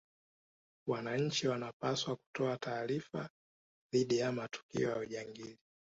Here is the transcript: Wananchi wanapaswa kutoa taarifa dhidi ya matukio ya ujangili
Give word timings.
Wananchi 0.87 1.47
wanapaswa 1.47 2.15
kutoa 2.15 2.57
taarifa 2.57 3.29
dhidi 3.93 4.17
ya 4.17 4.31
matukio 4.31 4.89
ya 4.89 4.97
ujangili 4.97 5.59